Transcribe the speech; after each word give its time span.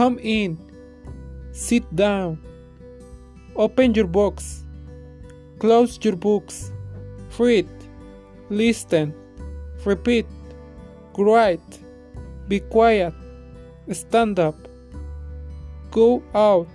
Come 0.00 0.18
in. 0.22 0.56
Sit 1.52 1.84
down. 1.94 2.40
Open 3.54 3.92
your 3.92 4.06
box. 4.06 4.64
Close 5.58 5.98
your 6.02 6.16
books. 6.16 6.72
Read. 7.38 7.68
Listen. 8.48 9.12
Repeat. 9.84 10.24
Write. 11.18 11.84
Be 12.48 12.60
quiet. 12.60 13.12
Stand 13.92 14.38
up. 14.40 14.56
Go 15.90 16.22
out. 16.34 16.66